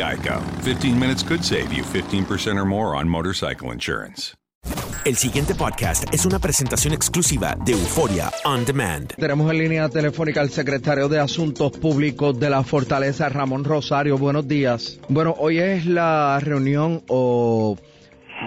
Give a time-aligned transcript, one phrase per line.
[0.00, 0.40] Geico.
[0.64, 4.34] 15 minutes could save you 15% or more on motorcycle insurance.
[5.06, 9.14] El siguiente podcast es una presentación exclusiva de Euforia On Demand.
[9.16, 14.18] Tenemos en línea telefónica al secretario de Asuntos Públicos de la Fortaleza, Ramón Rosario.
[14.18, 15.00] Buenos días.
[15.08, 17.78] Bueno, hoy es la reunión o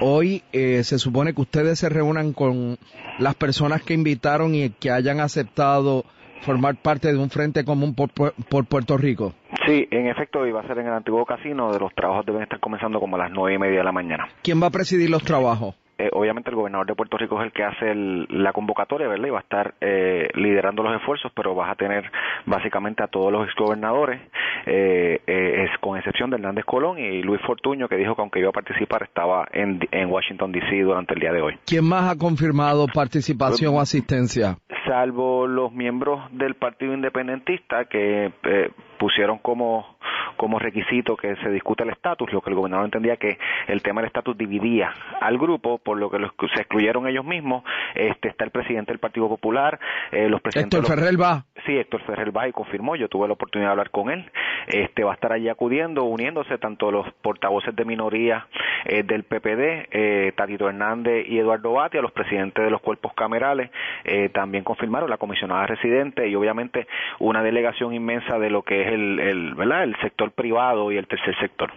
[0.00, 2.78] hoy eh, se supone que ustedes se reúnan con
[3.20, 6.04] las personas que invitaron y que hayan aceptado
[6.42, 9.34] formar parte de un frente común por, por- por Puerto Rico.
[9.70, 11.72] Sí, en efecto, iba a ser en el antiguo casino.
[11.72, 14.26] De los trabajos deben estar comenzando como a las nueve y media de la mañana.
[14.42, 15.76] ¿Quién va a presidir los trabajos?
[15.96, 19.26] Eh, obviamente el gobernador de Puerto Rico es el que hace el- la convocatoria, ¿verdad?
[19.26, 22.10] Y va a estar eh, liderando los esfuerzos, pero vas a tener
[22.46, 24.20] básicamente a todos los exgobernadores,
[24.66, 28.40] eh, eh, es con excepción de Hernández Colón y Luis Fortuño, que dijo que aunque
[28.40, 30.80] iba a participar estaba en, en Washington D.C.
[30.82, 31.58] durante el día de hoy.
[31.66, 34.56] ¿Quién más ha confirmado participación o asistencia?
[34.86, 38.70] salvo los miembros del Partido Independentista que eh,
[39.00, 39.96] pusieron como
[40.36, 44.00] como requisito que se discuta el estatus, lo que el gobernador entendía que el tema
[44.00, 44.90] del estatus dividía
[45.20, 47.62] al grupo, por lo que los, se excluyeron ellos mismos.
[47.94, 49.78] Este está el presidente del Partido Popular,
[50.12, 51.44] eh, los presidentes Héctor Ferrer va.
[51.66, 54.30] Sí, Héctor Ferrer va y confirmó, yo tuve la oportunidad de hablar con él,
[54.66, 58.46] este va a estar allí acudiendo, uniéndose tanto los portavoces de minoría
[58.84, 63.70] eh, del PPD, eh, Tatito Hernández y Eduardo Batia, los presidentes de los cuerpos camerales,
[64.04, 66.86] eh, también confirmaron la comisionada residente y obviamente
[67.18, 69.84] una delegación inmensa de lo que es el, el, ¿verdad?
[69.84, 71.72] el sector privado y el tercer sector.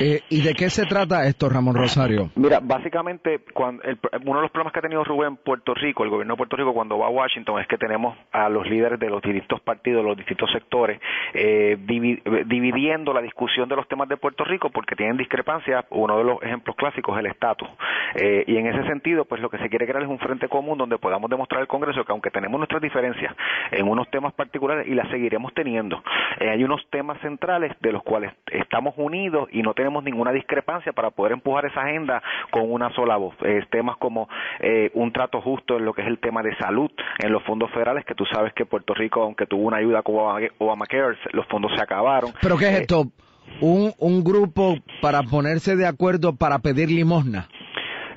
[0.00, 2.30] Eh, ¿Y de qué se trata esto, Ramón Rosario?
[2.36, 6.04] Mira, básicamente, cuando el- uno de los problemas que ha tenido Rubén en Puerto Rico,
[6.04, 8.98] el gobierno de Puerto Rico, cuando va a Washington, es que tenemos a los líderes
[8.98, 11.00] de los distintos partidos, los distintos sectores,
[11.34, 15.84] eh, divi- eh, dividiendo la discusión de los temas de Puerto Rico porque tienen discrepancias.
[15.90, 17.68] Uno de los ejemplos clásicos es el estatus.
[18.14, 20.78] Eh, y en ese sentido, pues lo que se quiere crear es un frente común
[20.78, 23.34] donde podamos demostrar al Congreso que aunque tenemos nuestras diferencias
[23.70, 26.02] en unos temas particulares y las seguiremos teniendo,
[26.40, 30.92] eh, hay unos temas centrales de los cuales estamos unidos y no tenemos ninguna discrepancia
[30.92, 32.22] para poder empujar esa agenda
[32.52, 33.34] con una sola voz.
[33.44, 34.28] Eh, temas como
[34.60, 37.70] eh, un trato justo en lo que es el tema de salud en los fondos
[37.72, 41.46] federales, que tú sabes que Puerto Rico, aunque tuvo una ayuda con Obama- Obamacare, los
[41.48, 42.32] fondos se acabaron.
[42.40, 43.06] ¿Pero qué es Eh, esto?
[43.60, 47.48] Un, un grupo para ponerse de acuerdo para pedir limosna.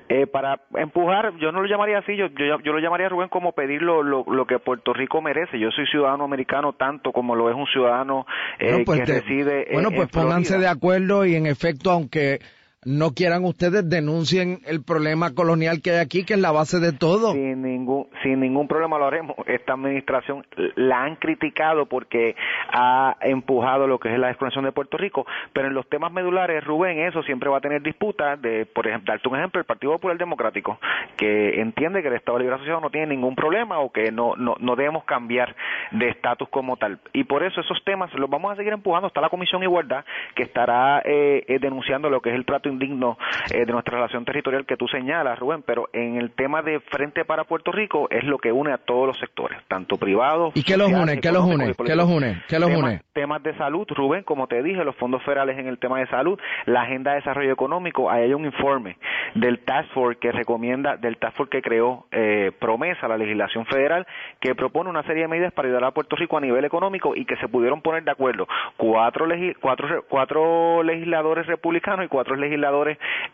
[0.07, 3.53] Eh, para empujar, yo no lo llamaría así, yo, yo, yo lo llamaría, Rubén, como
[3.53, 5.57] pedir lo, lo, lo que Puerto Rico merece.
[5.59, 8.27] Yo soy ciudadano americano tanto como lo es un ciudadano
[8.59, 11.47] eh, Bueno, pues que te- reside en- bueno, pues en pónganse de acuerdo y en
[11.47, 12.39] efecto, aunque
[12.85, 16.93] no quieran ustedes, denuncien el problema colonial que hay aquí, que es la base de
[16.93, 17.33] todo.
[17.33, 19.35] Sin ningún, sin ningún problema lo haremos.
[19.47, 20.45] Esta administración
[20.75, 22.35] la han criticado porque
[22.71, 26.63] ha empujado lo que es la exploración de Puerto Rico, pero en los temas medulares,
[26.63, 28.39] Rubén, eso siempre va a tener disputas.
[28.41, 30.79] De, por ejemplo, darte un ejemplo, el Partido Popular Democrático,
[31.17, 34.55] que entiende que el Estado Libre Asociado no tiene ningún problema o que no, no,
[34.59, 35.55] no debemos cambiar
[35.91, 36.99] de estatus como tal.
[37.13, 39.07] Y por eso esos temas los vamos a seguir empujando.
[39.07, 40.05] Está la Comisión Igualdad
[40.35, 43.17] que estará eh, eh, denunciando lo que es el trato indigno
[43.51, 47.25] eh, de nuestra relación territorial que tú señalas, Rubén, pero en el tema de Frente
[47.25, 50.51] para Puerto Rico es lo que une a todos los sectores, tanto privados.
[50.55, 51.19] ¿Y qué los une?
[51.19, 51.73] ¿Qué los une?
[51.73, 52.43] ¿Qué los une?
[52.47, 53.01] ¿Qué los temas, une?
[53.13, 56.39] Temas de salud, Rubén, como te dije, los fondos federales en el tema de salud,
[56.65, 58.97] la agenda de desarrollo económico, ahí hay un informe
[59.33, 64.05] del Task Force que recomienda, del Task Force que creó eh, Promesa, la legislación federal,
[64.39, 67.25] que propone una serie de medidas para ayudar a Puerto Rico a nivel económico y
[67.25, 68.47] que se pudieron poner de acuerdo
[68.77, 72.64] cuatro, legi cuatro, cuatro legisladores republicanos y cuatro legisladores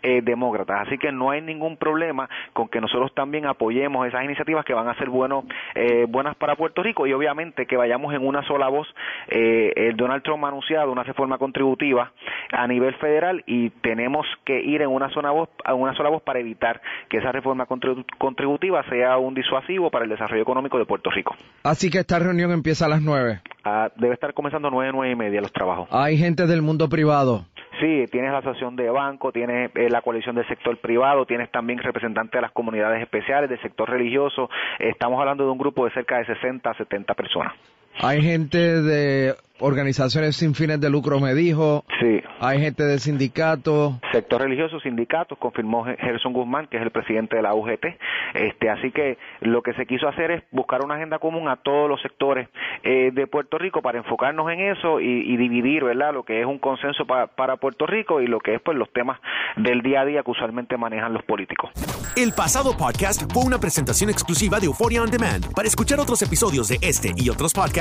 [0.04, 0.88] eh, demócratas.
[0.88, 4.88] Así que no hay ningún problema con que nosotros también apoyemos esas iniciativas que van
[4.88, 5.44] a ser bueno,
[5.76, 8.88] eh, buenas para Puerto Rico y obviamente que vayamos en una sola voz.
[9.28, 12.12] Eh, el Donald Trump ha anunciado una reforma contributiva
[12.52, 16.22] a nivel federal y tenemos que ir en una sola voz, a una sola voz
[16.24, 20.86] para evitar que esa reforma contribu contributiva sea un disuasivo para el desarrollo económico de
[20.86, 21.36] Puerto Rico.
[21.64, 23.42] Así que esta reunión empieza a las nueve.
[23.64, 25.88] Ah, debe estar comenzando nueve, nueve y media los trabajos.
[25.92, 27.46] Hay gente del mundo privado.
[27.82, 31.80] Sí, tienes la asociación de banco, tienes eh, la coalición del sector privado, tienes también
[31.80, 34.52] representantes de las comunidades especiales, del sector religioso.
[34.78, 37.56] Estamos hablando de un grupo de cerca de 60 a 70 personas.
[38.00, 41.86] Hay gente de organizaciones sin fines de lucro, me dijo.
[42.00, 42.22] Sí.
[42.40, 43.94] Hay gente de sindicatos.
[44.12, 47.86] Sector religioso, sindicatos, confirmó Gerson Guzmán, que es el presidente de la UGT.
[48.34, 51.88] Este, así que lo que se quiso hacer es buscar una agenda común a todos
[51.88, 52.50] los sectores
[52.84, 56.14] eh, de Puerto Rico para enfocarnos en eso y, y dividir, ¿verdad?
[56.14, 58.92] Lo que es un consenso pa, para Puerto Rico y lo que es pues los
[58.92, 59.20] temas
[59.58, 61.70] del día a día que usualmente manejan los políticos.
[62.16, 65.54] El pasado podcast fue una presentación exclusiva de Euphoria On Demand.
[65.54, 67.81] Para escuchar otros episodios de este y otros podcasts,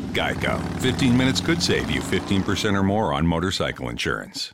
[0.11, 0.61] Geico.
[0.79, 4.53] 15 minutes could save you 15% or more on motorcycle insurance.